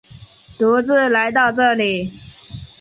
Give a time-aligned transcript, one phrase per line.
[0.57, 2.09] 独自来到这里